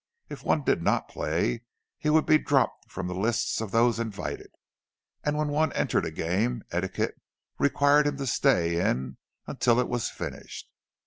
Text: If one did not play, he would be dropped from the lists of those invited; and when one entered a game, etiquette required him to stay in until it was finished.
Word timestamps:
If 0.29 0.43
one 0.43 0.63
did 0.63 0.81
not 0.81 1.09
play, 1.09 1.61
he 1.99 2.09
would 2.09 2.25
be 2.25 2.39
dropped 2.39 2.89
from 2.91 3.05
the 3.05 3.13
lists 3.13 3.61
of 3.61 3.69
those 3.69 3.99
invited; 3.99 4.47
and 5.23 5.37
when 5.37 5.49
one 5.49 5.71
entered 5.73 6.05
a 6.07 6.11
game, 6.11 6.63
etiquette 6.71 7.13
required 7.59 8.07
him 8.07 8.17
to 8.17 8.25
stay 8.25 8.79
in 8.79 9.17
until 9.45 9.79
it 9.79 9.87
was 9.87 10.09
finished. 10.09 10.67